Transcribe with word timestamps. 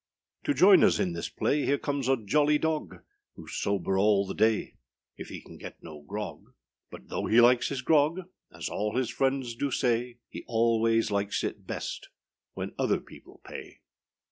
To 0.45 0.55
join 0.55 0.83
us 0.83 0.97
in 0.97 1.13
this 1.13 1.29
play 1.29 1.63
Here 1.63 1.77
comes 1.77 2.07
a 2.07 2.17
jolly 2.17 2.57
dog, 2.57 3.03
Whoâs 3.37 3.51
sober 3.51 3.99
all 3.99 4.25
the 4.25 4.33
dayâ 4.33 4.73
If 5.15 5.27
he 5.29 5.41
can 5.41 5.59
get 5.59 5.83
no 5.83 6.01
grog. 6.01 6.55
But 6.89 7.09
though 7.09 7.27
he 7.27 7.39
likes 7.39 7.69
his 7.69 7.83
grog, 7.83 8.21
As 8.51 8.67
all 8.67 8.97
his 8.97 9.11
friends 9.11 9.53
do 9.53 9.69
say, 9.69 10.17
He 10.27 10.43
always 10.47 11.11
likes 11.11 11.43
it 11.43 11.67
best 11.67 12.09
When 12.55 12.73
other 12.79 12.99
people 12.99 13.41
pay. 13.45 13.81